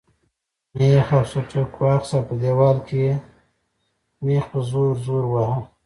مېخ 0.77 1.07
او 1.17 1.21
سټک 1.31 1.71
واخیست 1.81 2.13
او 2.15 2.21
په 2.27 2.33
دیوال 2.41 2.77
کې 2.87 2.97
یې 3.05 3.13
مېخ 4.25 4.45
په 4.51 4.59
زور 4.69 4.91
زور 5.05 5.23
واهه. 5.31 5.59